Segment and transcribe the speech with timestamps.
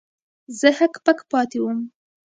[0.59, 1.79] زه هک پک پاتې وم.